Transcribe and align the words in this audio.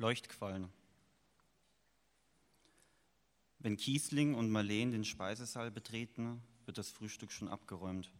Leuchtquallen. 0.00 0.68
Wenn 3.58 3.76
Kiesling 3.76 4.36
und 4.36 4.48
Marleen 4.48 4.92
den 4.92 5.04
Speisesaal 5.04 5.72
betreten, 5.72 6.40
wird 6.66 6.78
das 6.78 6.88
Frühstück 6.88 7.32
schon 7.32 7.48
abgeräumt. 7.48 8.12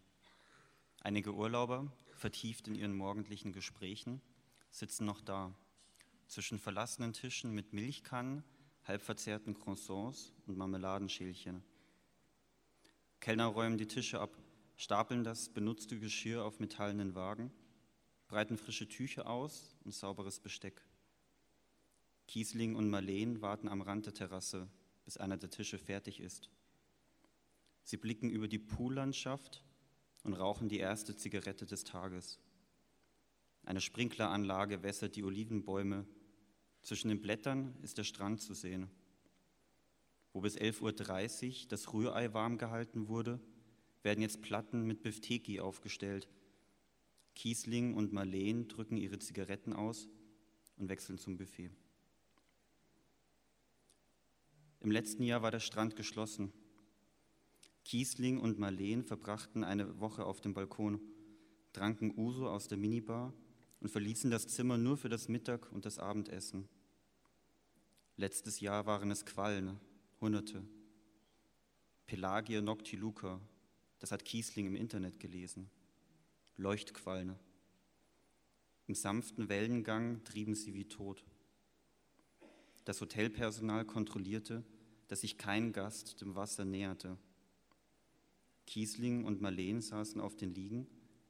Einige 1.02 1.32
Urlauber, 1.32 1.92
vertieft 2.16 2.66
in 2.66 2.74
ihren 2.74 2.96
morgendlichen 2.96 3.52
Gesprächen, 3.52 4.20
sitzen 4.72 5.04
noch 5.04 5.20
da, 5.20 5.54
zwischen 6.26 6.58
verlassenen 6.58 7.12
Tischen 7.12 7.54
mit 7.54 7.72
Milchkannen, 7.72 8.42
halbverzerrten 8.82 9.54
Croissants 9.54 10.32
und 10.48 10.56
Marmeladenschälchen. 10.56 11.62
Kellner 13.20 13.46
räumen 13.46 13.78
die 13.78 13.86
Tische 13.86 14.18
ab, 14.18 14.36
stapeln 14.74 15.22
das 15.22 15.48
benutzte 15.48 16.00
Geschirr 16.00 16.44
auf 16.44 16.58
metallenen 16.58 17.14
Wagen, 17.14 17.52
breiten 18.26 18.58
frische 18.58 18.88
Tücher 18.88 19.30
aus 19.30 19.76
und 19.84 19.94
sauberes 19.94 20.40
Besteck. 20.40 20.82
Kiesling 22.28 22.76
und 22.76 22.90
Marleen 22.90 23.40
warten 23.40 23.68
am 23.68 23.80
Rand 23.80 24.04
der 24.04 24.12
Terrasse, 24.12 24.68
bis 25.06 25.16
einer 25.16 25.38
der 25.38 25.48
Tische 25.48 25.78
fertig 25.78 26.20
ist. 26.20 26.50
Sie 27.84 27.96
blicken 27.96 28.28
über 28.28 28.48
die 28.48 28.58
Poollandschaft 28.58 29.64
und 30.24 30.34
rauchen 30.34 30.68
die 30.68 30.76
erste 30.76 31.16
Zigarette 31.16 31.64
des 31.64 31.84
Tages. 31.84 32.38
Eine 33.64 33.80
Sprinkleranlage 33.80 34.82
wässert 34.82 35.16
die 35.16 35.24
Olivenbäume. 35.24 36.06
Zwischen 36.82 37.08
den 37.08 37.22
Blättern 37.22 37.74
ist 37.80 37.96
der 37.96 38.04
Strand 38.04 38.42
zu 38.42 38.52
sehen. 38.52 38.90
Wo 40.34 40.42
bis 40.42 40.58
11.30 40.58 41.62
Uhr 41.62 41.68
das 41.70 41.94
Rührei 41.94 42.34
warm 42.34 42.58
gehalten 42.58 43.08
wurde, 43.08 43.40
werden 44.02 44.20
jetzt 44.20 44.42
Platten 44.42 44.86
mit 44.86 45.02
Bifteki 45.02 45.60
aufgestellt. 45.60 46.28
Kiesling 47.34 47.94
und 47.94 48.12
Marleen 48.12 48.68
drücken 48.68 48.98
ihre 48.98 49.18
Zigaretten 49.18 49.72
aus 49.72 50.08
und 50.76 50.90
wechseln 50.90 51.16
zum 51.16 51.38
Buffet. 51.38 51.70
Im 54.80 54.90
letzten 54.90 55.22
Jahr 55.22 55.42
war 55.42 55.50
der 55.50 55.60
Strand 55.60 55.96
geschlossen. 55.96 56.52
Kiesling 57.84 58.38
und 58.38 58.58
Marleen 58.58 59.02
verbrachten 59.02 59.64
eine 59.64 59.98
Woche 59.98 60.24
auf 60.24 60.40
dem 60.40 60.54
Balkon, 60.54 61.00
tranken 61.72 62.16
Uso 62.16 62.48
aus 62.48 62.68
der 62.68 62.78
Minibar 62.78 63.32
und 63.80 63.90
verließen 63.90 64.30
das 64.30 64.46
Zimmer 64.46 64.78
nur 64.78 64.96
für 64.96 65.08
das 65.08 65.28
Mittag- 65.28 65.72
und 65.72 65.84
das 65.84 65.98
Abendessen. 65.98 66.68
Letztes 68.16 68.60
Jahr 68.60 68.86
waren 68.86 69.10
es 69.10 69.24
Quallen, 69.24 69.78
Hunderte. 70.20 70.64
Pelagia 72.06 72.60
noctiluca, 72.60 73.40
das 73.98 74.12
hat 74.12 74.24
Kiesling 74.24 74.66
im 74.66 74.76
Internet 74.76 75.20
gelesen. 75.20 75.70
Leuchtquallen. 76.56 77.36
Im 78.86 78.94
sanften 78.94 79.48
Wellengang 79.48 80.24
trieben 80.24 80.54
sie 80.54 80.74
wie 80.74 80.86
tot. 80.86 81.24
Das 82.88 83.02
Hotelpersonal 83.02 83.84
kontrollierte, 83.84 84.64
dass 85.08 85.20
sich 85.20 85.36
kein 85.36 85.74
Gast 85.74 86.22
dem 86.22 86.34
Wasser 86.36 86.64
näherte. 86.64 87.18
Kiesling 88.66 89.26
und 89.26 89.42
Marleen 89.42 89.82
saßen 89.82 90.22
auf 90.22 90.36
den 90.36 90.54
Liegen, 90.54 90.86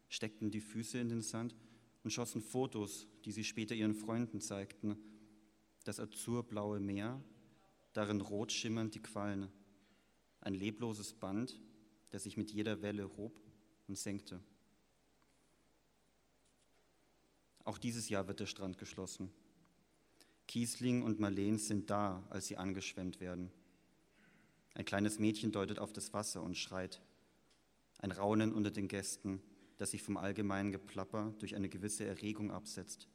steckten 0.08 0.52
die 0.52 0.60
Füße 0.60 1.00
in 1.00 1.08
den 1.08 1.20
Sand 1.20 1.56
und 2.04 2.12
schossen 2.12 2.42
Fotos, 2.42 3.08
die 3.24 3.32
sie 3.32 3.42
später 3.42 3.74
ihren 3.74 3.96
Freunden 3.96 4.40
zeigten. 4.40 4.98
Das 5.82 5.98
azurblaue 5.98 6.78
Meer, 6.78 7.20
darin 7.92 8.20
rot 8.20 8.52
schimmernd 8.52 8.94
die 8.94 9.02
Quallen. 9.02 9.48
Ein 10.40 10.54
lebloses 10.54 11.12
Band, 11.12 11.60
das 12.10 12.22
sich 12.22 12.36
mit 12.36 12.52
jeder 12.52 12.82
Welle 12.82 13.16
hob 13.16 13.40
und 13.88 13.98
senkte. 13.98 14.40
Auch 17.64 17.78
dieses 17.78 18.08
Jahr 18.08 18.28
wird 18.28 18.38
der 18.38 18.46
Strand 18.46 18.78
geschlossen. 18.78 19.32
Kiesling 20.48 21.02
und 21.02 21.20
Marleen 21.20 21.58
sind 21.58 21.90
da, 21.90 22.26
als 22.30 22.46
sie 22.46 22.56
angeschwemmt 22.56 23.20
werden. 23.20 23.50
Ein 24.74 24.86
kleines 24.86 25.18
Mädchen 25.18 25.52
deutet 25.52 25.78
auf 25.78 25.92
das 25.92 26.14
Wasser 26.14 26.42
und 26.42 26.56
schreit. 26.56 27.02
Ein 27.98 28.12
Raunen 28.12 28.54
unter 28.54 28.70
den 28.70 28.88
Gästen, 28.88 29.42
das 29.76 29.90
sich 29.90 30.02
vom 30.02 30.16
allgemeinen 30.16 30.72
Geplapper 30.72 31.34
durch 31.38 31.54
eine 31.54 31.68
gewisse 31.68 32.06
Erregung 32.06 32.50
absetzt. 32.50 33.08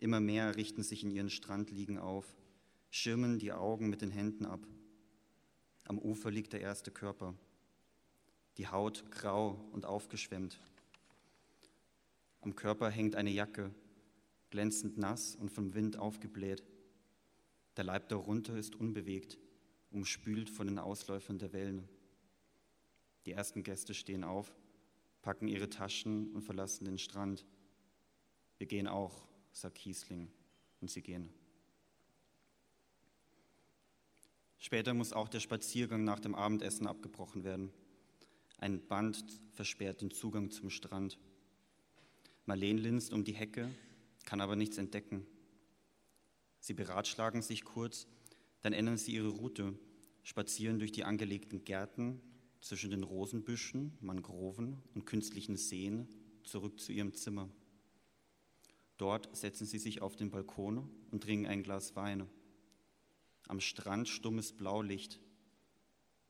Immer 0.00 0.18
mehr 0.18 0.56
richten 0.56 0.82
sich 0.82 1.04
in 1.04 1.12
ihren 1.12 1.30
Strandliegen 1.30 1.98
auf, 1.98 2.34
schirmen 2.90 3.38
die 3.38 3.52
Augen 3.52 3.88
mit 3.88 4.02
den 4.02 4.10
Händen 4.10 4.44
ab. 4.44 4.66
Am 5.84 6.00
Ufer 6.00 6.32
liegt 6.32 6.52
der 6.52 6.62
erste 6.62 6.90
Körper, 6.90 7.34
die 8.56 8.66
Haut 8.66 9.08
grau 9.12 9.68
und 9.70 9.86
aufgeschwemmt. 9.86 10.58
Am 12.40 12.56
Körper 12.56 12.90
hängt 12.90 13.14
eine 13.14 13.30
Jacke, 13.30 13.72
glänzend 14.52 14.98
nass 14.98 15.34
und 15.34 15.50
vom 15.50 15.74
Wind 15.74 15.98
aufgebläht. 15.98 16.62
Der 17.76 17.84
Leib 17.84 18.08
darunter 18.10 18.56
ist 18.56 18.76
unbewegt, 18.76 19.38
umspült 19.90 20.50
von 20.50 20.68
den 20.68 20.78
Ausläufern 20.78 21.38
der 21.38 21.52
Wellen. 21.52 21.88
Die 23.24 23.32
ersten 23.32 23.62
Gäste 23.62 23.94
stehen 23.94 24.22
auf, 24.22 24.54
packen 25.22 25.48
ihre 25.48 25.70
Taschen 25.70 26.30
und 26.32 26.42
verlassen 26.42 26.84
den 26.84 26.98
Strand. 26.98 27.46
Wir 28.58 28.66
gehen 28.66 28.86
auch, 28.86 29.26
sagt 29.52 29.78
Kiesling, 29.78 30.30
und 30.80 30.90
sie 30.90 31.02
gehen. 31.02 31.32
Später 34.58 34.92
muss 34.92 35.12
auch 35.12 35.28
der 35.28 35.40
Spaziergang 35.40 36.04
nach 36.04 36.20
dem 36.20 36.34
Abendessen 36.34 36.86
abgebrochen 36.86 37.42
werden. 37.42 37.70
Ein 38.58 38.86
Band 38.86 39.24
versperrt 39.54 40.02
den 40.02 40.10
Zugang 40.10 40.50
zum 40.50 40.70
Strand. 40.70 41.18
Marleen 42.44 42.78
linst 42.78 43.12
um 43.12 43.24
die 43.24 43.34
Hecke, 43.34 43.70
kann 44.24 44.40
aber 44.40 44.56
nichts 44.56 44.78
entdecken. 44.78 45.26
Sie 46.60 46.74
beratschlagen 46.74 47.42
sich 47.42 47.64
kurz, 47.64 48.06
dann 48.60 48.72
ändern 48.72 48.96
sie 48.96 49.14
ihre 49.14 49.28
Route, 49.28 49.78
spazieren 50.22 50.78
durch 50.78 50.92
die 50.92 51.04
angelegten 51.04 51.64
Gärten 51.64 52.20
zwischen 52.60 52.90
den 52.90 53.02
Rosenbüschen, 53.02 53.98
Mangroven 54.00 54.80
und 54.94 55.04
künstlichen 55.04 55.56
Seen 55.56 56.08
zurück 56.44 56.78
zu 56.78 56.92
ihrem 56.92 57.14
Zimmer. 57.14 57.48
Dort 58.96 59.36
setzen 59.36 59.66
sie 59.66 59.78
sich 59.78 60.00
auf 60.00 60.14
den 60.14 60.30
Balkon 60.30 60.88
und 61.10 61.24
trinken 61.24 61.46
ein 61.46 61.64
Glas 61.64 61.96
Wein. 61.96 62.28
Am 63.48 63.60
Strand 63.60 64.08
stummes 64.08 64.52
Blaulicht. 64.52 65.18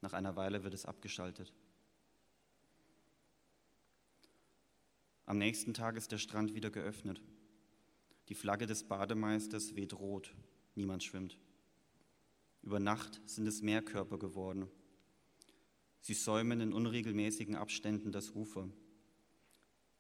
Nach 0.01 0.15
einer 0.15 0.37
Weile 0.37 0.65
wird 0.65 0.73
es 0.73 0.87
abgeschaltet. 0.87 1.53
Am 5.27 5.39
nächsten 5.39 5.75
Tag 5.75 5.97
ist 5.97 6.13
der 6.13 6.19
Strand 6.19 6.55
wieder 6.55 6.71
geöffnet. 6.71 7.23
Die 8.29 8.35
Flagge 8.35 8.67
des 8.67 8.85
Bademeisters 8.85 9.75
weht 9.75 9.95
rot, 9.95 10.35
niemand 10.75 11.03
schwimmt. 11.03 11.39
Über 12.63 12.79
Nacht 12.79 13.21
sind 13.27 13.47
es 13.49 13.63
Meerkörper 13.63 14.19
geworden. 14.19 14.69
Sie 16.01 16.15
säumen 16.15 16.61
in 16.61 16.73
unregelmäßigen 16.73 17.57
Abständen 17.57 18.13
das 18.13 18.31
Ufer. 18.31 18.69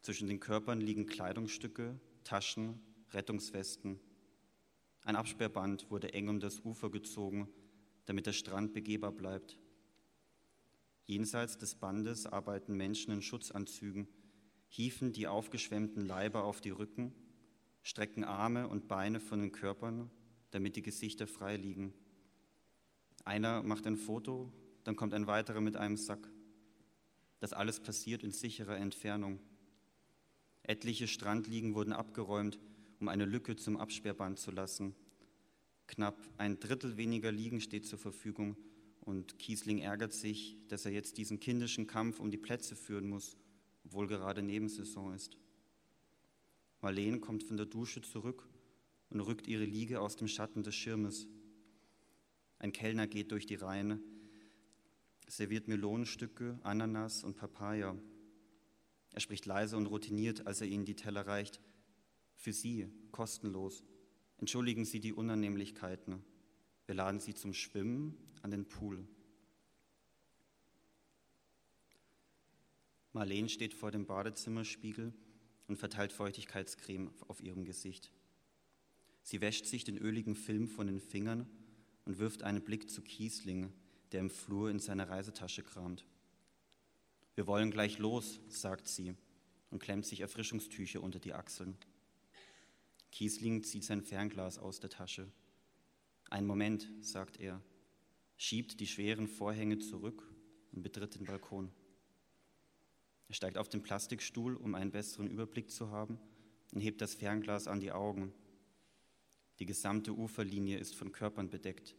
Zwischen 0.03 0.28
den 0.28 0.41
Körpern 0.41 0.81
liegen 0.81 1.06
Kleidungsstücke, 1.06 1.99
Taschen, 2.25 2.81
Rettungswesten. 3.10 3.99
Ein 5.04 5.16
Absperrband 5.16 5.91
wurde 5.91 6.12
eng 6.12 6.28
um 6.28 6.39
das 6.39 6.60
Ufer 6.60 6.91
gezogen, 6.91 7.49
damit 8.04 8.27
der 8.27 8.33
Strand 8.33 8.72
begehbar 8.72 9.12
bleibt. 9.12 9.59
Jenseits 11.06 11.59
des 11.59 11.75
Bandes 11.75 12.27
arbeiten 12.27 12.77
Menschen 12.77 13.12
in 13.12 13.22
Schutzanzügen, 13.22 14.06
hieven 14.69 15.12
die 15.12 15.27
aufgeschwemmten 15.27 16.06
Leiber 16.06 16.44
auf 16.44 16.60
die 16.60 16.71
Rücken 16.71 17.12
strecken 17.82 18.25
Arme 18.25 18.69
und 18.69 18.88
Beine 18.88 19.20
von 19.20 19.41
den 19.41 19.53
Körpern, 19.53 20.10
damit 20.50 20.76
die 20.76 20.82
Gesichter 20.82 21.26
frei 21.26 21.56
liegen. 21.56 21.93
Einer 23.25 23.62
macht 23.62 23.87
ein 23.87 23.97
Foto, 23.97 24.53
dann 24.84 24.97
kommt 24.97 25.15
ein 25.15 25.26
weiterer 25.26 25.60
mit 25.60 25.76
einem 25.76 25.97
Sack. 25.97 26.28
Das 27.41 27.53
alles 27.53 27.81
passiert 27.81 28.22
in 28.22 28.32
sicherer 28.32 28.76
Entfernung. 28.76 29.41
Etliche 30.62 31.09
Strandliegen 31.09 31.75
wurden 31.75 31.92
abgeräumt, 31.92 32.59
um 33.00 33.09
eine 33.09 33.25
Lücke 33.25 33.56
zum 33.56 33.76
Absperrband 33.76 34.38
zu 34.38 34.53
lassen. 34.53 34.95
Knapp 35.89 36.16
ein 36.39 36.60
Drittel 36.60 36.97
weniger 36.97 37.33
Liegen 37.33 37.60
steht 37.60 37.86
zur 37.86 37.98
Verfügung 37.98 38.56
und 39.01 39.39
Kiesling 39.39 39.78
ärgert 39.78 40.12
sich, 40.12 40.56
dass 40.68 40.86
er 40.86 40.92
jetzt 40.92 41.18
diesen 41.18 41.41
kindischen 41.41 41.89
Kampf 41.89 42.21
um 42.21 42.30
die 42.30 42.39
Plätze 42.39 42.77
führen 42.77 43.09
muss, 43.09 43.36
obwohl 43.84 44.06
gerade 44.06 44.42
Nebensaison 44.42 45.12
ist. 45.12 45.36
Marleen 46.82 47.20
kommt 47.20 47.44
von 47.44 47.56
der 47.56 47.66
Dusche 47.66 48.02
zurück 48.02 48.48
und 49.08 49.20
rückt 49.20 49.46
ihre 49.46 49.64
Liege 49.64 50.00
aus 50.00 50.16
dem 50.16 50.26
Schatten 50.26 50.64
des 50.64 50.74
Schirmes. 50.74 51.28
Ein 52.58 52.72
Kellner 52.72 53.06
geht 53.06 53.30
durch 53.30 53.46
die 53.46 53.54
Reihen, 53.54 54.02
serviert 55.28 55.68
Melonenstücke, 55.68 56.58
Ananas 56.64 57.22
und 57.22 57.36
Papaya. 57.36 57.96
Er 59.12 59.20
spricht 59.20 59.46
leise 59.46 59.76
und 59.76 59.86
routiniert, 59.86 60.46
als 60.48 60.60
er 60.60 60.66
ihnen 60.66 60.84
die 60.84 60.96
Teller 60.96 61.24
reicht. 61.24 61.60
Für 62.34 62.52
Sie, 62.52 62.88
kostenlos. 63.12 63.84
Entschuldigen 64.38 64.84
Sie 64.84 64.98
die 64.98 65.12
Unannehmlichkeiten. 65.12 66.24
Wir 66.86 66.96
laden 66.96 67.20
Sie 67.20 67.34
zum 67.34 67.54
Schwimmen 67.54 68.16
an 68.42 68.50
den 68.50 68.66
Pool. 68.66 69.06
Marleen 73.12 73.48
steht 73.48 73.72
vor 73.72 73.92
dem 73.92 74.04
Badezimmerspiegel 74.04 75.12
und 75.68 75.76
verteilt 75.76 76.12
Feuchtigkeitscreme 76.12 77.10
auf 77.28 77.42
ihrem 77.42 77.64
Gesicht. 77.64 78.10
Sie 79.22 79.41
wäscht 79.41 79.66
sich 79.66 79.84
den 79.84 79.98
öligen 79.98 80.34
Film 80.34 80.68
von 80.68 80.86
den 80.86 81.00
Fingern 81.00 81.47
und 82.04 82.18
wirft 82.18 82.42
einen 82.42 82.62
Blick 82.62 82.91
zu 82.91 83.03
Kiesling, 83.03 83.72
der 84.10 84.20
im 84.20 84.30
Flur 84.30 84.70
in 84.70 84.78
seiner 84.78 85.09
Reisetasche 85.09 85.62
kramt. 85.62 86.04
Wir 87.34 87.47
wollen 87.47 87.70
gleich 87.70 87.98
los, 87.98 88.41
sagt 88.48 88.88
sie 88.88 89.14
und 89.70 89.78
klemmt 89.78 90.04
sich 90.04 90.20
Erfrischungstücher 90.20 91.03
unter 91.03 91.18
die 91.18 91.32
Achseln. 91.32 91.78
Kiesling 93.10 93.62
zieht 93.62 93.84
sein 93.84 94.03
Fernglas 94.03 94.58
aus 94.58 94.80
der 94.80 94.91
Tasche. 94.91 95.30
Ein 96.30 96.47
Moment, 96.47 96.88
sagt 97.00 97.38
er, 97.38 97.62
schiebt 98.36 98.80
die 98.80 98.86
schweren 98.86 99.28
Vorhänge 99.28 99.78
zurück 99.78 100.26
und 100.72 100.82
betritt 100.82 101.15
den 101.15 101.24
Balkon. 101.24 101.70
Er 103.32 103.34
steigt 103.34 103.56
auf 103.56 103.70
den 103.70 103.82
Plastikstuhl, 103.82 104.56
um 104.56 104.74
einen 104.74 104.90
besseren 104.90 105.26
Überblick 105.26 105.70
zu 105.70 105.90
haben, 105.90 106.18
und 106.74 106.82
hebt 106.82 107.00
das 107.00 107.14
Fernglas 107.14 107.66
an 107.66 107.80
die 107.80 107.90
Augen. 107.90 108.30
Die 109.58 109.64
gesamte 109.64 110.12
Uferlinie 110.12 110.76
ist 110.76 110.94
von 110.94 111.12
Körpern 111.12 111.48
bedeckt. 111.48 111.96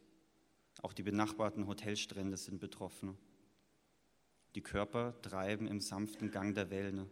Auch 0.84 0.94
die 0.94 1.02
benachbarten 1.02 1.66
Hotelstrände 1.66 2.38
sind 2.38 2.60
betroffen. 2.60 3.18
Die 4.54 4.62
Körper 4.62 5.20
treiben 5.24 5.66
im 5.66 5.82
sanften 5.82 6.30
Gang 6.30 6.54
der 6.54 6.70
Wellen. 6.70 7.10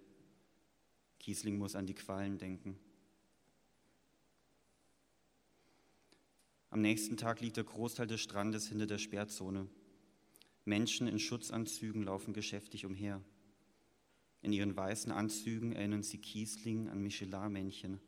Kiesling 1.19 1.57
muss 1.57 1.75
an 1.75 1.88
die 1.88 1.95
Qualen 1.95 2.38
denken. 2.38 2.77
Am 6.69 6.81
nächsten 6.81 7.18
Tag 7.18 7.41
liegt 7.41 7.57
der 7.57 7.63
Großteil 7.63 8.06
des 8.06 8.21
Strandes 8.21 8.68
hinter 8.68 8.85
der 8.85 9.00
Sperrzone. 9.00 9.68
Menschen 10.63 11.07
in 11.07 11.18
Schutzanzügen 11.18 12.03
laufen 12.03 12.33
geschäftig 12.35 12.85
umher. 12.85 13.19
In 14.42 14.54
ihren 14.54 14.76
weißen 14.76 15.12
Anzügen 15.12 15.74
erinnern 15.74 16.04
sie 16.04 16.18
Kiesling 16.18 16.90
an 16.90 17.02
Michelin-Männchen. 17.02 18.00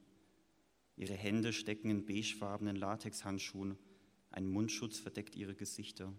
Ihre 0.95 1.13
Hände 1.13 1.53
stecken 1.53 1.89
in 1.89 2.05
beigefarbenen 2.05 2.75
Latexhandschuhen. 2.75 3.77
Ein 4.31 4.47
Mundschutz 4.47 4.99
verdeckt 4.99 5.35
ihre 5.35 5.55
Gesichter. 5.55 6.11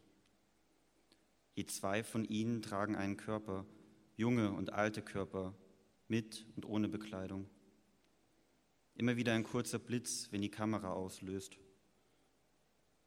Je 1.55 1.67
zwei 1.67 2.03
von 2.03 2.25
ihnen 2.25 2.63
tragen 2.63 2.97
einen 2.97 3.17
Körper, 3.17 3.67
junge 4.17 4.53
und 4.53 4.73
alte 4.73 5.03
Körper, 5.03 5.55
mit 6.09 6.47
und 6.55 6.65
ohne 6.67 6.89
Bekleidung. 6.89 7.49
Immer 8.95 9.17
wieder 9.17 9.33
ein 9.33 9.45
kurzer 9.45 9.79
Blitz, 9.79 10.29
wenn 10.31 10.43
die 10.43 10.51
Kamera 10.51 10.93
auslöst. 10.93 11.59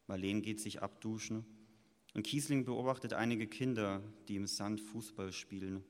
Marleen 0.06 0.42
geht 0.42 0.60
sich 0.60 0.82
abduschen 0.82 1.44
und 2.14 2.22
Kiesling 2.22 2.64
beobachtet 2.64 3.12
einige 3.12 3.46
Kinder, 3.46 4.02
die 4.28 4.36
im 4.36 4.46
Sand 4.46 4.80
Fußball 4.80 5.32
spielen. 5.32 5.84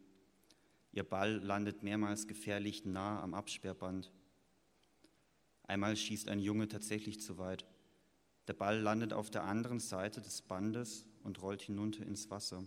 Ihr 0.99 1.05
Ball 1.05 1.35
landet 1.37 1.85
mehrmals 1.85 2.27
gefährlich 2.27 2.85
nah 2.85 3.23
am 3.23 3.33
Absperrband. 3.33 4.11
Einmal 5.63 5.95
schießt 5.95 6.29
ein 6.29 6.41
Junge 6.41 6.67
tatsächlich 6.67 7.21
zu 7.21 7.39
weit. 7.39 7.69
Der 8.49 8.55
Ball 8.55 8.81
landet 8.81 9.13
auf 9.13 9.31
der 9.31 9.45
anderen 9.45 9.79
Seite 9.79 10.21
des 10.21 10.43
Bandes 10.43 11.07
und 11.23 11.41
rollt 11.41 11.63
hinunter 11.63 12.05
ins 12.05 12.31
Wasser. 12.31 12.65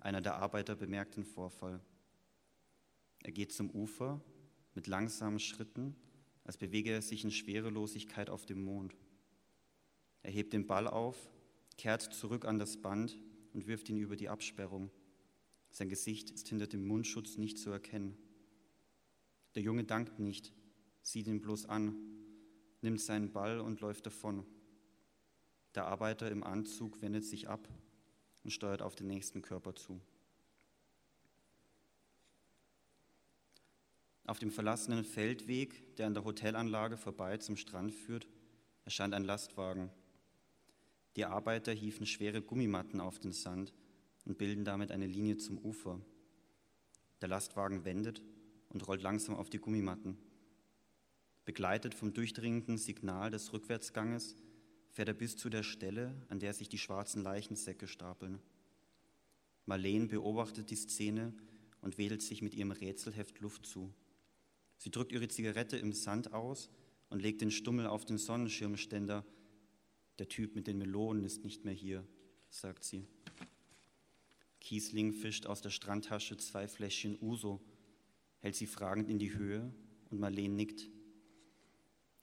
Einer 0.00 0.20
der 0.20 0.34
Arbeiter 0.34 0.76
bemerkt 0.76 1.16
den 1.16 1.24
Vorfall. 1.24 1.80
Er 3.22 3.32
geht 3.32 3.52
zum 3.52 3.70
Ufer 3.70 4.20
mit 4.74 4.86
langsamen 4.86 5.38
Schritten, 5.38 5.96
als 6.44 6.58
bewege 6.58 6.90
er 6.90 7.00
sich 7.00 7.24
in 7.24 7.30
Schwerelosigkeit 7.30 8.28
auf 8.28 8.44
dem 8.44 8.62
Mond. 8.62 8.94
Er 10.22 10.30
hebt 10.30 10.52
den 10.52 10.66
Ball 10.66 10.86
auf, 10.86 11.16
kehrt 11.78 12.02
zurück 12.02 12.44
an 12.44 12.58
das 12.58 12.76
Band 12.76 13.18
und 13.54 13.66
wirft 13.66 13.88
ihn 13.88 13.96
über 13.96 14.14
die 14.14 14.28
Absperrung. 14.28 14.90
Sein 15.72 15.88
Gesicht 15.88 16.30
ist 16.30 16.48
hinter 16.48 16.66
dem 16.66 16.86
Mundschutz 16.86 17.38
nicht 17.38 17.58
zu 17.58 17.70
erkennen. 17.70 18.18
Der 19.54 19.62
Junge 19.62 19.84
dankt 19.84 20.18
nicht, 20.18 20.52
sieht 21.00 21.26
ihn 21.26 21.40
bloß 21.40 21.64
an, 21.64 21.96
nimmt 22.82 23.00
seinen 23.00 23.32
Ball 23.32 23.58
und 23.58 23.80
läuft 23.80 24.04
davon. 24.04 24.44
Der 25.74 25.86
Arbeiter 25.86 26.30
im 26.30 26.44
Anzug 26.44 27.00
wendet 27.00 27.24
sich 27.24 27.48
ab 27.48 27.66
und 28.44 28.50
steuert 28.50 28.82
auf 28.82 28.94
den 28.94 29.06
nächsten 29.06 29.40
Körper 29.40 29.74
zu. 29.74 29.98
Auf 34.26 34.38
dem 34.38 34.50
verlassenen 34.50 35.04
Feldweg, 35.04 35.96
der 35.96 36.06
an 36.06 36.14
der 36.14 36.24
Hotelanlage 36.24 36.98
vorbei 36.98 37.38
zum 37.38 37.56
Strand 37.56 37.94
führt, 37.94 38.28
erscheint 38.84 39.14
ein 39.14 39.24
Lastwagen. 39.24 39.90
Die 41.16 41.24
Arbeiter 41.24 41.72
hieven 41.72 42.04
schwere 42.04 42.42
Gummimatten 42.42 43.00
auf 43.00 43.18
den 43.18 43.32
Sand 43.32 43.72
und 44.24 44.38
bilden 44.38 44.64
damit 44.64 44.90
eine 44.90 45.06
Linie 45.06 45.36
zum 45.36 45.58
Ufer. 45.58 46.00
Der 47.20 47.28
Lastwagen 47.28 47.84
wendet 47.84 48.22
und 48.68 48.86
rollt 48.86 49.02
langsam 49.02 49.34
auf 49.36 49.50
die 49.50 49.58
Gummimatten. 49.58 50.18
Begleitet 51.44 51.94
vom 51.94 52.12
durchdringenden 52.12 52.78
Signal 52.78 53.30
des 53.30 53.52
Rückwärtsganges 53.52 54.36
fährt 54.90 55.08
er 55.08 55.14
bis 55.14 55.36
zu 55.36 55.48
der 55.48 55.62
Stelle, 55.62 56.14
an 56.28 56.38
der 56.38 56.52
sich 56.52 56.68
die 56.68 56.78
schwarzen 56.78 57.22
Leichensäcke 57.22 57.88
stapeln. 57.88 58.40
Marleen 59.66 60.08
beobachtet 60.08 60.70
die 60.70 60.76
Szene 60.76 61.34
und 61.80 61.98
wedelt 61.98 62.22
sich 62.22 62.42
mit 62.42 62.54
ihrem 62.54 62.70
Rätselheft 62.70 63.40
Luft 63.40 63.66
zu. 63.66 63.92
Sie 64.76 64.90
drückt 64.90 65.12
ihre 65.12 65.28
Zigarette 65.28 65.76
im 65.76 65.92
Sand 65.92 66.32
aus 66.32 66.70
und 67.08 67.22
legt 67.22 67.40
den 67.40 67.50
Stummel 67.50 67.86
auf 67.86 68.04
den 68.04 68.18
Sonnenschirmständer. 68.18 69.24
Der 70.18 70.28
Typ 70.28 70.54
mit 70.54 70.66
den 70.66 70.78
Melonen 70.78 71.24
ist 71.24 71.44
nicht 71.44 71.64
mehr 71.64 71.74
hier, 71.74 72.06
sagt 72.50 72.84
sie. 72.84 73.06
Kiesling 74.62 75.12
fischt 75.12 75.46
aus 75.46 75.60
der 75.60 75.70
Strandtasche 75.70 76.36
zwei 76.36 76.68
Fläschchen 76.68 77.18
Uso, 77.20 77.60
hält 78.38 78.54
sie 78.54 78.68
fragend 78.68 79.08
in 79.10 79.18
die 79.18 79.34
Höhe 79.34 79.74
und 80.08 80.20
Marleen 80.20 80.54
nickt. 80.54 80.88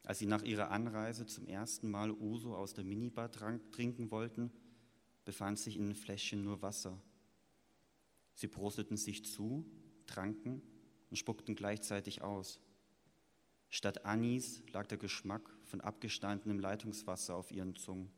Als 0.04 0.20
sie 0.20 0.26
nach 0.26 0.44
ihrer 0.44 0.72
Anreise 0.72 1.26
zum 1.26 1.48
ersten 1.48 1.92
Mal 1.92 2.12
Uso 2.12 2.56
aus 2.56 2.74
der 2.74 2.86
Minibar 2.86 3.30
trinken 3.30 4.10
wollten, 4.10 4.54
befand 5.26 5.60
sich 5.60 5.76
in 5.76 5.88
den 5.88 5.96
Fläschchen 5.96 6.42
nur 6.42 6.62
Wasser. 6.62 6.98
Sie 8.36 8.48
prosteten 8.48 8.96
sich 8.96 9.26
zu, 9.26 9.66
tranken 10.08 10.62
und 11.10 11.18
spuckten 11.18 11.56
gleichzeitig 11.56 12.22
aus. 12.22 12.62
Statt 13.68 14.06
Anis 14.06 14.64
lag 14.72 14.88
der 14.88 14.98
Geschmack 14.98 15.44
von 15.66 15.82
abgestandenem 15.82 16.60
Leitungswasser 16.60 17.36
auf 17.36 17.52
ihren 17.52 17.76
Zungen. 17.76 18.10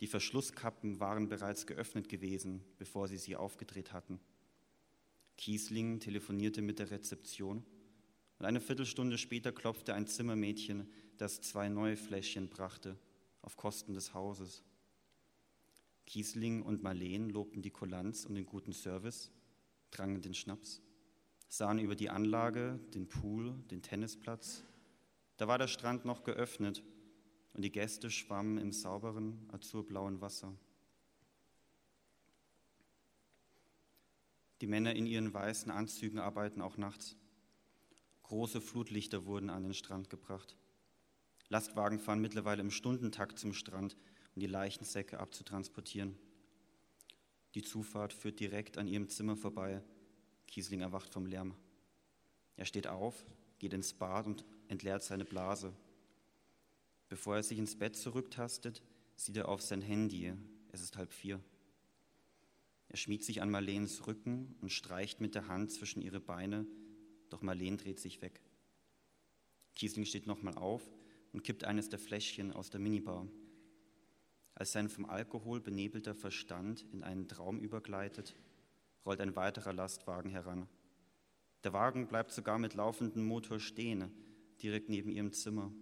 Die 0.00 0.06
Verschlusskappen 0.06 1.00
waren 1.00 1.28
bereits 1.28 1.66
geöffnet 1.66 2.08
gewesen, 2.08 2.64
bevor 2.76 3.08
sie 3.08 3.18
sie 3.18 3.36
aufgedreht 3.36 3.92
hatten. 3.92 4.20
Kiesling 5.36 6.00
telefonierte 6.00 6.62
mit 6.62 6.78
der 6.78 6.90
Rezeption 6.90 7.64
und 8.38 8.46
eine 8.46 8.60
Viertelstunde 8.60 9.18
später 9.18 9.52
klopfte 9.52 9.94
ein 9.94 10.06
Zimmermädchen, 10.06 10.88
das 11.16 11.40
zwei 11.40 11.68
neue 11.68 11.96
Fläschchen 11.96 12.48
brachte, 12.48 12.96
auf 13.42 13.56
Kosten 13.56 13.94
des 13.94 14.14
Hauses. 14.14 14.62
Kiesling 16.06 16.62
und 16.62 16.82
Marleen 16.82 17.28
lobten 17.30 17.62
die 17.62 17.70
Kulanz 17.70 18.24
und 18.24 18.36
den 18.36 18.46
guten 18.46 18.72
Service, 18.72 19.32
trangen 19.90 20.22
den 20.22 20.34
Schnaps, 20.34 20.80
sahen 21.48 21.80
über 21.80 21.96
die 21.96 22.10
Anlage, 22.10 22.78
den 22.94 23.08
Pool, 23.08 23.54
den 23.70 23.82
Tennisplatz. 23.82 24.64
Da 25.36 25.48
war 25.48 25.58
der 25.58 25.68
Strand 25.68 26.04
noch 26.04 26.22
geöffnet 26.22 26.82
und 27.58 27.62
die 27.62 27.72
Gäste 27.72 28.08
schwammen 28.08 28.56
im 28.56 28.70
sauberen, 28.70 29.48
azurblauen 29.50 30.20
Wasser. 30.20 30.54
Die 34.60 34.68
Männer 34.68 34.94
in 34.94 35.06
ihren 35.06 35.34
weißen 35.34 35.68
Anzügen 35.72 36.20
arbeiten 36.20 36.62
auch 36.62 36.76
nachts. 36.76 37.16
Große 38.22 38.60
Flutlichter 38.60 39.26
wurden 39.26 39.50
an 39.50 39.64
den 39.64 39.74
Strand 39.74 40.08
gebracht. 40.08 40.56
Lastwagen 41.48 41.98
fahren 41.98 42.20
mittlerweile 42.20 42.60
im 42.60 42.70
Stundentakt 42.70 43.40
zum 43.40 43.52
Strand, 43.52 43.96
um 44.36 44.40
die 44.40 44.46
Leichensäcke 44.46 45.18
abzutransportieren. 45.18 46.16
Die 47.56 47.62
Zufahrt 47.62 48.12
führt 48.12 48.38
direkt 48.38 48.78
an 48.78 48.86
ihrem 48.86 49.08
Zimmer 49.08 49.36
vorbei. 49.36 49.82
Kiesling 50.46 50.82
erwacht 50.82 51.12
vom 51.12 51.26
Lärm. 51.26 51.56
Er 52.54 52.66
steht 52.66 52.86
auf, 52.86 53.26
geht 53.58 53.74
ins 53.74 53.94
Bad 53.94 54.26
und 54.26 54.44
entleert 54.68 55.02
seine 55.02 55.24
Blase. 55.24 55.74
Bevor 57.08 57.36
er 57.36 57.42
sich 57.42 57.58
ins 57.58 57.76
Bett 57.76 57.96
zurücktastet, 57.96 58.82
sieht 59.16 59.36
er 59.36 59.48
auf 59.48 59.62
sein 59.62 59.80
Handy. 59.80 60.32
Es 60.72 60.82
ist 60.82 60.96
halb 60.96 61.12
vier. 61.12 61.40
Er 62.88 62.96
schmiegt 62.96 63.24
sich 63.24 63.42
an 63.42 63.50
Marleens 63.50 64.06
Rücken 64.06 64.56
und 64.60 64.72
streicht 64.72 65.20
mit 65.20 65.34
der 65.34 65.48
Hand 65.48 65.72
zwischen 65.72 66.00
ihre 66.02 66.20
Beine, 66.20 66.66
doch 67.28 67.42
Marleen 67.42 67.76
dreht 67.76 68.00
sich 68.00 68.22
weg. 68.22 68.40
Kiesling 69.74 70.06
steht 70.06 70.26
nochmal 70.26 70.56
auf 70.56 70.82
und 71.32 71.44
kippt 71.44 71.64
eines 71.64 71.88
der 71.88 71.98
Fläschchen 71.98 72.52
aus 72.52 72.70
der 72.70 72.80
Minibar. 72.80 73.28
Als 74.54 74.72
sein 74.72 74.88
vom 74.88 75.04
Alkohol 75.06 75.60
benebelter 75.60 76.14
Verstand 76.14 76.84
in 76.92 77.02
einen 77.02 77.28
Traum 77.28 77.60
übergleitet, 77.60 78.34
rollt 79.04 79.20
ein 79.20 79.36
weiterer 79.36 79.72
Lastwagen 79.72 80.30
heran. 80.30 80.66
Der 81.64 81.72
Wagen 81.72 82.08
bleibt 82.08 82.32
sogar 82.32 82.58
mit 82.58 82.74
laufendem 82.74 83.24
Motor 83.24 83.60
stehen, 83.60 84.10
direkt 84.62 84.88
neben 84.88 85.10
ihrem 85.10 85.32
Zimmer. 85.32 85.72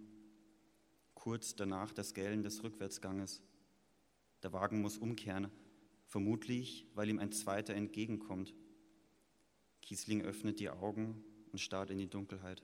Kurz 1.17 1.55
danach 1.55 1.91
das 1.91 2.13
Gellen 2.13 2.43
des 2.43 2.63
Rückwärtsganges. 2.63 3.41
Der 4.43 4.53
Wagen 4.53 4.81
muss 4.81 4.99
umkehren, 4.99 5.49
vermutlich, 6.05 6.85
weil 6.93 7.09
ihm 7.09 7.17
ein 7.17 7.31
zweiter 7.31 7.73
entgegenkommt. 7.73 8.53
Kiesling 9.81 10.21
öffnet 10.21 10.59
die 10.59 10.69
Augen 10.69 11.23
und 11.51 11.57
starrt 11.57 11.89
in 11.89 11.97
die 11.97 12.07
Dunkelheit. 12.07 12.63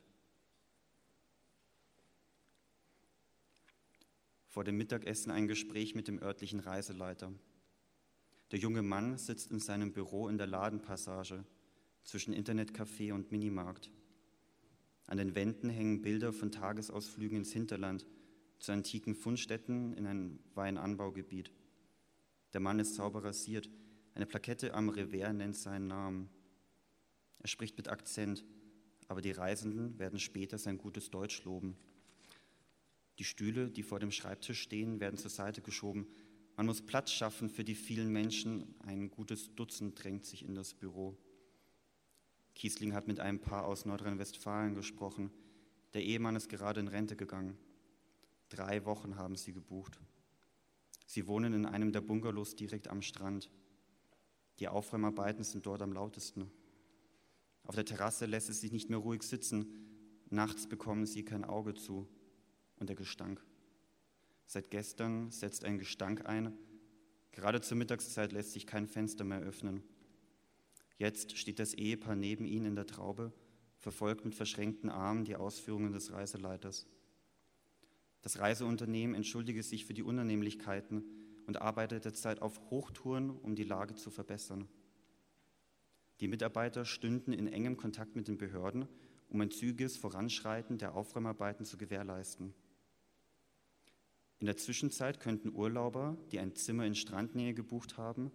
Vor 4.45 4.63
dem 4.63 4.77
Mittagessen 4.77 5.31
ein 5.31 5.47
Gespräch 5.47 5.95
mit 5.95 6.07
dem 6.07 6.21
örtlichen 6.21 6.59
Reiseleiter. 6.59 7.33
Der 8.51 8.59
junge 8.59 8.83
Mann 8.83 9.17
sitzt 9.17 9.49
in 9.49 9.59
seinem 9.59 9.93
Büro 9.93 10.29
in 10.29 10.37
der 10.37 10.47
Ladenpassage 10.47 11.43
zwischen 12.03 12.35
Internetcafé 12.35 13.13
und 13.13 13.31
Minimarkt. 13.31 13.91
An 15.07 15.17
den 15.17 15.33
Wänden 15.33 15.71
hängen 15.71 16.03
Bilder 16.03 16.31
von 16.31 16.51
Tagesausflügen 16.51 17.39
ins 17.39 17.51
Hinterland, 17.51 18.05
zu 18.63 18.71
antiken 18.71 19.13
Fundstätten 19.13 19.91
in 19.93 20.07
ein 20.07 20.39
Weinanbaugebiet. 20.53 21.51
Der 22.53 22.61
Mann 22.61 22.79
ist 22.79 22.95
sauber 22.95 23.25
rasiert. 23.25 23.69
Eine 24.15 24.25
Plakette 24.25 24.73
am 24.73 24.87
Revers 24.87 25.33
nennt 25.33 25.57
seinen 25.57 25.87
Namen. 25.87 26.29
Er 27.39 27.49
spricht 27.49 27.75
mit 27.75 27.89
Akzent, 27.89 28.45
aber 29.09 29.19
die 29.19 29.31
Reisenden 29.31 29.99
werden 29.99 30.17
später 30.17 30.57
sein 30.57 30.77
gutes 30.77 31.09
Deutsch 31.11 31.43
loben. 31.43 31.75
Die 33.19 33.25
Stühle, 33.25 33.69
die 33.69 33.83
vor 33.83 33.99
dem 33.99 34.11
Schreibtisch 34.11 34.61
stehen, 34.61 35.01
werden 35.01 35.17
zur 35.17 35.29
Seite 35.29 35.61
geschoben. 35.61 36.07
Man 36.55 36.65
muss 36.65 36.81
Platz 36.81 37.11
schaffen 37.11 37.49
für 37.49 37.65
die 37.65 37.75
vielen 37.75 38.13
Menschen. 38.13 38.75
Ein 38.79 39.11
gutes 39.11 39.53
Dutzend 39.55 40.01
drängt 40.01 40.25
sich 40.25 40.45
in 40.45 40.55
das 40.55 40.73
Büro. 40.73 41.17
Kiesling 42.55 42.93
hat 42.93 43.09
mit 43.09 43.19
einem 43.19 43.41
Paar 43.41 43.65
aus 43.65 43.83
Nordrhein-Westfalen 43.83 44.73
gesprochen. 44.73 45.31
Der 45.93 46.03
Ehemann 46.03 46.37
ist 46.37 46.47
gerade 46.47 46.79
in 46.79 46.87
Rente 46.87 47.17
gegangen. 47.17 47.57
Drei 48.53 48.85
Wochen 48.85 49.15
haben 49.15 49.35
sie 49.35 49.51
gebucht. 49.51 49.99
Sie 51.07 51.25
wohnen 51.25 51.53
in 51.53 51.65
einem 51.65 51.91
der 51.91 52.01
Bungalows 52.01 52.55
direkt 52.55 52.87
am 52.87 53.01
Strand. 53.01 53.49
Die 54.59 54.67
Aufräumarbeiten 54.67 55.43
sind 55.43 55.65
dort 55.65 55.81
am 55.81 55.91
lautesten. 55.91 56.51
Auf 57.63 57.73
der 57.73 57.85
Terrasse 57.85 58.27
lässt 58.27 58.49
es 58.49 58.61
sich 58.61 58.71
nicht 58.71 58.91
mehr 58.91 58.99
ruhig 58.99 59.23
sitzen. 59.23 59.65
Nachts 60.29 60.67
bekommen 60.67 61.07
sie 61.07 61.25
kein 61.25 61.43
Auge 61.43 61.73
zu. 61.73 62.07
Und 62.77 62.89
der 62.89 62.95
Gestank. 62.95 63.43
Seit 64.45 64.69
gestern 64.69 65.31
setzt 65.31 65.63
ein 65.63 65.79
Gestank 65.79 66.27
ein. 66.27 66.55
Gerade 67.31 67.59
zur 67.59 67.77
Mittagszeit 67.77 68.33
lässt 68.33 68.51
sich 68.51 68.67
kein 68.67 68.85
Fenster 68.85 69.23
mehr 69.23 69.39
öffnen. 69.39 69.81
Jetzt 70.99 71.39
steht 71.39 71.57
das 71.57 71.73
Ehepaar 71.73 72.15
neben 72.15 72.45
ihnen 72.45 72.67
in 72.67 72.75
der 72.75 72.85
Traube, 72.85 73.33
verfolgt 73.79 74.25
mit 74.25 74.35
verschränkten 74.35 74.91
Armen 74.91 75.25
die 75.25 75.37
Ausführungen 75.37 75.91
des 75.91 76.11
Reiseleiters. 76.11 76.85
Das 78.23 78.39
Reiseunternehmen 78.39 79.15
entschuldige 79.15 79.61
sich 79.61 79.85
für 79.85 79.93
die 79.93 80.01
Unannehmlichkeiten 80.01 81.03
und 81.45 81.61
arbeitet 81.61 82.05
derzeit 82.05 82.41
auf 82.41 82.59
Hochtouren, 82.69 83.29
um 83.29 83.55
die 83.55 83.65
Lage 83.65 83.95
zu 83.95 84.09
verbessern. 84.09 84.67
Die 86.21 86.29
Mitarbeiter 86.29 86.85
stünden 86.85 87.33
in 87.33 87.47
engem 87.47 87.75
Kontakt 87.75 88.15
mit 88.15 88.29
den 88.29 88.37
Behörden, 88.37 88.87
um 89.27 89.41
ein 89.41 89.51
zügiges 89.51 89.97
Voranschreiten 89.97 90.77
der 90.77 90.95
Aufräumarbeiten 90.95 91.65
zu 91.65 91.77
gewährleisten. 91.77 92.53
In 94.39 94.45
der 94.45 94.57
Zwischenzeit 94.57 95.19
könnten 95.19 95.53
Urlauber, 95.53 96.17
die 96.31 96.39
ein 96.39 96.55
Zimmer 96.55 96.85
in 96.85 96.95
Strandnähe 96.95 97.53
gebucht 97.53 97.97
haben, 97.97 98.31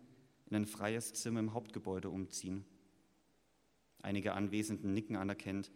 in 0.46 0.56
ein 0.56 0.66
freies 0.66 1.14
Zimmer 1.14 1.40
im 1.40 1.54
Hauptgebäude 1.54 2.10
umziehen. 2.10 2.64
Einige 4.02 4.34
Anwesenden 4.34 4.92
nicken 4.92 5.16
anerkennt, 5.16 5.70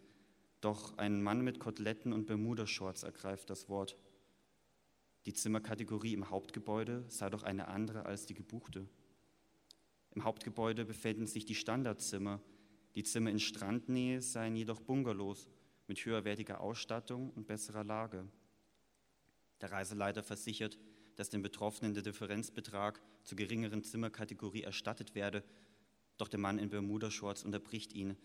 doch 0.63 0.97
ein 0.97 1.23
Mann 1.23 1.43
mit 1.43 1.59
Koteletten 1.61 2.13
und 2.13 2.27
Bermudershorts 2.27 3.03
ergreift 3.03 3.51
das 3.51 3.69
Wort. 3.69 3.97
Die 5.27 5.35
Zimmerkategorie 5.35 6.15
im 6.15 6.31
Hauptgebäude 6.31 7.05
sei 7.09 7.31
doch 7.31 7.43
eine 7.43 7.69
andere 7.69 8.07
als 8.07 8.27
die 8.27 8.35
gebuchte. 8.35 8.89
Im 10.15 10.25
Hauptgebäude 10.25 10.85
befinden 10.85 11.27
sich 11.27 11.45
die 11.45 11.55
Standardzimmer, 11.55 12.41
die 12.95 13.05
Zimmer 13.05 13.31
in 13.31 13.41
Strandnähe 13.41 14.21
seien 14.21 14.55
jedoch 14.55 14.81
Bungalows 14.81 15.49
mit 15.87 16.05
höherwertiger 16.05 16.61
Ausstattung 16.61 17.31
und 17.31 17.47
besserer 17.47 17.85
Lage. 17.85 18.29
Der 19.61 19.73
Reiseleiter 19.73 20.23
versichert, 20.23 20.79
dass 21.17 21.31
den 21.31 21.43
Betroffenen 21.43 21.95
der 21.95 22.03
Differenzbetrag 22.03 23.01
zur 23.25 23.37
geringeren 23.37 23.83
Zimmerkategorie 23.83 24.63
erstattet 24.63 25.15
werde, 25.15 25.43
doch 26.19 26.29
der 26.29 26.41
Mann 26.41 26.59
in 26.59 26.69
Bermuda-Shorts 26.69 27.45
unterbricht 27.45 27.93
ihn. 27.93 28.17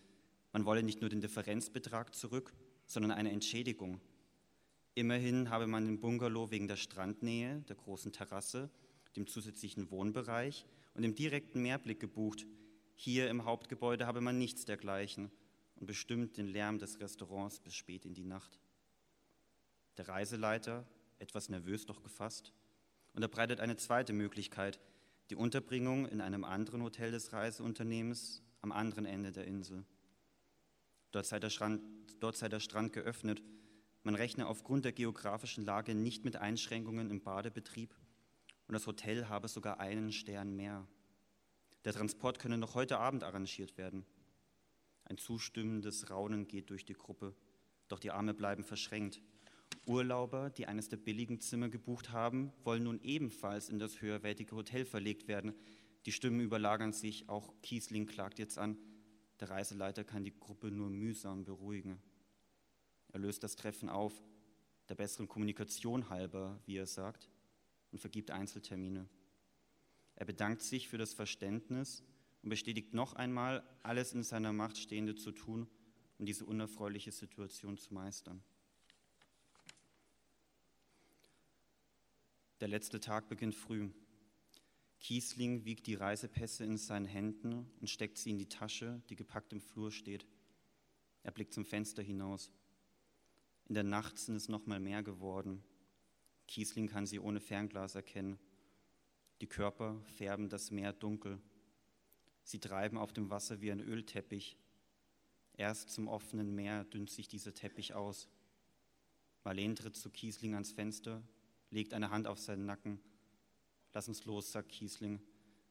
Man 0.52 0.64
wolle 0.64 0.82
nicht 0.82 1.00
nur 1.00 1.10
den 1.10 1.20
Differenzbetrag 1.20 2.14
zurück, 2.14 2.54
sondern 2.86 3.12
eine 3.12 3.30
Entschädigung. 3.30 4.00
Immerhin 4.94 5.50
habe 5.50 5.66
man 5.66 5.84
den 5.84 6.00
Bungalow 6.00 6.50
wegen 6.50 6.68
der 6.68 6.76
Strandnähe, 6.76 7.62
der 7.68 7.76
großen 7.76 8.12
Terrasse, 8.12 8.70
dem 9.14 9.26
zusätzlichen 9.26 9.90
Wohnbereich 9.90 10.66
und 10.94 11.02
dem 11.02 11.14
direkten 11.14 11.62
Meerblick 11.62 12.00
gebucht. 12.00 12.46
Hier 12.94 13.30
im 13.30 13.44
Hauptgebäude 13.44 14.06
habe 14.06 14.20
man 14.20 14.38
nichts 14.38 14.64
dergleichen 14.64 15.30
und 15.76 15.86
bestimmt 15.86 16.36
den 16.36 16.48
Lärm 16.48 16.78
des 16.78 16.98
Restaurants 17.00 17.60
bis 17.60 17.74
spät 17.74 18.04
in 18.04 18.14
die 18.14 18.24
Nacht. 18.24 18.58
Der 19.96 20.08
Reiseleiter, 20.08 20.86
etwas 21.18 21.48
nervös 21.48 21.86
doch 21.86 22.02
gefasst, 22.02 22.52
unterbreitet 23.12 23.60
eine 23.60 23.76
zweite 23.76 24.12
Möglichkeit, 24.12 24.80
die 25.30 25.36
Unterbringung 25.36 26.06
in 26.06 26.20
einem 26.20 26.44
anderen 26.44 26.82
Hotel 26.82 27.10
des 27.10 27.32
Reiseunternehmens 27.32 28.42
am 28.62 28.72
anderen 28.72 29.06
Ende 29.06 29.30
der 29.30 29.46
Insel. 29.46 29.84
Dort 31.12 31.26
sei 31.26 31.40
der 31.40 31.50
Strand, 31.50 31.82
dort 32.20 32.36
sei 32.36 32.48
der 32.48 32.60
Strand 32.60 32.92
geöffnet. 32.92 33.42
Man 34.02 34.14
rechne 34.14 34.46
aufgrund 34.46 34.84
der 34.84 34.92
geografischen 34.92 35.64
Lage 35.64 35.94
nicht 35.94 36.24
mit 36.24 36.36
Einschränkungen 36.36 37.10
im 37.10 37.22
Badebetrieb 37.22 37.94
und 38.66 38.74
das 38.74 38.86
Hotel 38.86 39.28
habe 39.28 39.48
sogar 39.48 39.80
einen 39.80 40.12
Stern 40.12 40.54
mehr. 40.54 40.86
Der 41.84 41.92
Transport 41.92 42.38
könne 42.38 42.58
noch 42.58 42.74
heute 42.74 42.98
Abend 42.98 43.24
arrangiert 43.24 43.78
werden. 43.78 44.04
Ein 45.04 45.16
zustimmendes 45.16 46.10
Raunen 46.10 46.46
geht 46.46 46.68
durch 46.68 46.84
die 46.84 46.94
Gruppe, 46.94 47.34
doch 47.88 47.98
die 47.98 48.10
Arme 48.10 48.34
bleiben 48.34 48.62
verschränkt. 48.62 49.22
Urlauber, 49.86 50.50
die 50.50 50.66
eines 50.66 50.90
der 50.90 50.98
billigen 50.98 51.40
Zimmer 51.40 51.70
gebucht 51.70 52.12
haben, 52.12 52.52
wollen 52.62 52.84
nun 52.84 53.00
ebenfalls 53.00 53.70
in 53.70 53.78
das 53.78 54.02
höherwertige 54.02 54.54
Hotel 54.54 54.84
verlegt 54.84 55.28
werden. 55.28 55.54
Die 56.04 56.12
Stimmen 56.12 56.40
überlagern 56.40 56.92
sich, 56.92 57.28
auch 57.30 57.54
Kiesling 57.62 58.06
klagt 58.06 58.38
jetzt 58.38 58.58
an. 58.58 58.76
Der 59.40 59.50
Reiseleiter 59.50 60.04
kann 60.04 60.24
die 60.24 60.38
Gruppe 60.38 60.70
nur 60.70 60.90
mühsam 60.90 61.44
beruhigen. 61.44 62.00
Er 63.12 63.20
löst 63.20 63.42
das 63.42 63.56
Treffen 63.56 63.88
auf, 63.88 64.12
der 64.88 64.94
besseren 64.94 65.28
Kommunikation 65.28 66.08
halber, 66.08 66.60
wie 66.66 66.76
er 66.76 66.86
sagt, 66.86 67.28
und 67.92 67.98
vergibt 67.98 68.30
Einzeltermine. 68.30 69.08
Er 70.16 70.26
bedankt 70.26 70.62
sich 70.62 70.88
für 70.88 70.98
das 70.98 71.14
Verständnis 71.14 72.02
und 72.42 72.50
bestätigt 72.50 72.94
noch 72.94 73.14
einmal, 73.14 73.62
alles 73.82 74.12
in 74.12 74.22
seiner 74.22 74.52
Macht 74.52 74.76
Stehende 74.76 75.14
zu 75.14 75.32
tun, 75.32 75.68
um 76.18 76.26
diese 76.26 76.44
unerfreuliche 76.44 77.12
Situation 77.12 77.78
zu 77.78 77.94
meistern. 77.94 78.42
Der 82.60 82.68
letzte 82.68 82.98
Tag 82.98 83.28
beginnt 83.28 83.54
früh. 83.54 83.90
Kiesling 85.00 85.64
wiegt 85.64 85.86
die 85.86 85.94
Reisepässe 85.94 86.64
in 86.64 86.76
seinen 86.76 87.06
Händen 87.06 87.70
und 87.80 87.88
steckt 87.88 88.18
sie 88.18 88.30
in 88.30 88.38
die 88.38 88.48
Tasche, 88.48 89.00
die 89.08 89.16
gepackt 89.16 89.52
im 89.52 89.60
Flur 89.60 89.92
steht. 89.92 90.26
Er 91.22 91.30
blickt 91.30 91.54
zum 91.54 91.64
Fenster 91.64 92.02
hinaus. 92.02 92.50
In 93.68 93.74
der 93.74 93.84
Nacht 93.84 94.18
sind 94.18 94.36
es 94.36 94.48
noch 94.48 94.66
mal 94.66 94.80
mehr 94.80 95.02
geworden. 95.02 95.62
Kiesling 96.46 96.88
kann 96.88 97.06
sie 97.06 97.20
ohne 97.20 97.40
Fernglas 97.40 97.94
erkennen. 97.94 98.38
Die 99.40 99.46
Körper 99.46 100.02
färben 100.16 100.48
das 100.48 100.70
Meer 100.70 100.92
dunkel. 100.92 101.40
Sie 102.42 102.58
treiben 102.58 102.96
auf 102.96 103.12
dem 103.12 103.30
Wasser 103.30 103.60
wie 103.60 103.70
ein 103.70 103.80
Ölteppich. 103.80 104.56
Erst 105.52 105.90
zum 105.90 106.08
offenen 106.08 106.54
Meer 106.54 106.84
dünnt 106.84 107.10
sich 107.10 107.28
dieser 107.28 107.54
Teppich 107.54 107.94
aus. 107.94 108.28
Marleen 109.44 109.76
tritt 109.76 109.96
zu 109.96 110.10
Kiesling 110.10 110.54
ans 110.54 110.72
Fenster 110.72 111.22
legt 111.70 111.92
eine 111.92 112.10
Hand 112.10 112.26
auf 112.26 112.38
seinen 112.38 112.64
Nacken. 112.64 113.00
Lass 113.92 114.08
uns 114.08 114.24
los, 114.24 114.52
sagt 114.52 114.70
Kiesling 114.70 115.20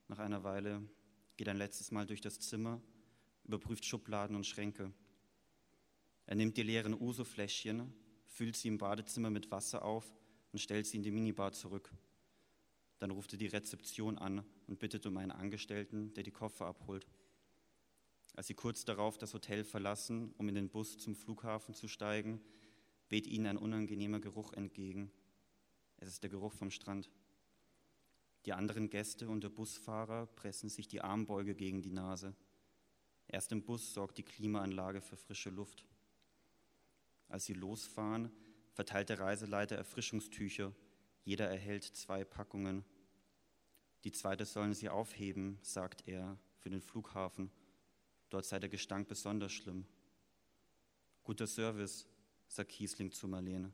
nach 0.08 0.20
einer 0.20 0.44
Weile, 0.44 0.82
geht 1.38 1.50
ein 1.50 1.58
letztes 1.58 1.92
Mal 1.92 2.06
durch 2.06 2.22
das 2.22 2.40
Zimmer, 2.40 2.82
überprüft 3.44 3.86
Schubladen 3.86 4.36
und 4.36 4.46
Schränke. 4.46 4.92
Er 6.26 6.36
nimmt 6.36 6.58
die 6.58 6.64
leeren 6.64 6.94
Uso-Fläschchen, 7.00 7.94
füllt 8.26 8.56
sie 8.56 8.68
im 8.68 8.78
Badezimmer 8.78 9.30
mit 9.30 9.52
Wasser 9.52 9.86
auf 9.86 10.14
und 10.52 10.60
stellt 10.60 10.86
sie 10.88 10.98
in 10.98 11.04
die 11.04 11.12
Minibar 11.12 11.54
zurück. 11.54 11.94
Dann 13.00 13.12
ruft 13.12 13.34
er 13.34 13.38
die 13.38 13.48
Rezeption 13.48 14.18
an 14.18 14.44
und 14.66 14.80
bittet 14.80 15.06
um 15.06 15.18
einen 15.18 15.32
Angestellten, 15.32 16.14
der 16.16 16.24
die 16.24 16.32
Koffer 16.32 16.66
abholt. 16.66 17.08
Als 18.34 18.48
sie 18.48 18.56
kurz 18.56 18.86
darauf 18.86 19.18
das 19.18 19.34
Hotel 19.34 19.64
verlassen, 19.64 20.34
um 20.38 20.50
in 20.50 20.56
den 20.56 20.70
Bus 20.70 20.98
zum 20.98 21.16
Flughafen 21.16 21.74
zu 21.74 21.88
steigen, 21.88 22.42
weht 23.10 23.28
ihnen 23.28 23.48
ein 23.48 23.58
unangenehmer 23.58 24.20
Geruch 24.20 24.54
entgegen. 24.54 25.12
Es 25.98 26.10
ist 26.10 26.24
der 26.24 26.30
Geruch 26.30 26.54
vom 26.54 26.72
Strand. 26.72 27.10
Die 28.48 28.54
anderen 28.54 28.90
Gäste 28.90 29.30
und 29.30 29.44
der 29.44 29.50
Busfahrer 29.50 30.26
pressen 30.26 30.70
sich 30.70 30.88
die 30.88 31.02
Armbeuge 31.02 31.54
gegen 31.54 31.84
die 31.84 31.92
Nase. 31.92 32.36
Erst 33.28 33.52
im 33.52 33.62
Bus 33.62 33.94
sorgt 33.94 34.18
die 34.18 34.24
Klimaanlage 34.24 35.02
für 35.02 35.18
frische 35.18 35.52
Luft. 35.52 35.86
Als 37.30 37.46
sie 37.46 37.54
losfahren, 37.54 38.32
verteilt 38.72 39.10
der 39.10 39.20
Reiseleiter 39.20 39.76
Erfrischungstücher. 39.76 40.74
Jeder 41.24 41.48
erhält 41.48 41.84
zwei 41.84 42.24
Packungen. 42.24 42.84
Die 44.04 44.12
zweite 44.12 44.46
sollen 44.46 44.74
sie 44.74 44.90
aufheben, 44.90 45.60
sagt 45.62 46.08
er, 46.08 46.40
für 46.56 46.72
den 46.72 46.82
Flughafen. 46.82 47.52
Dort 48.32 48.46
sei 48.46 48.58
der 48.58 48.70
Gestank 48.70 49.08
besonders 49.08 49.52
schlimm. 49.52 49.86
Guter 51.24 51.46
Service, 51.46 52.08
sagt 52.48 52.72
Kiesling 52.72 53.12
zu 53.12 53.28
Marlene 53.28 53.72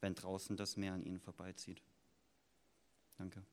wenn 0.00 0.14
draußen 0.14 0.56
das 0.56 0.76
Meer 0.76 0.94
an 0.94 1.02
ihnen 1.02 1.20
vorbeizieht. 1.20 1.82
Danke. 3.16 3.44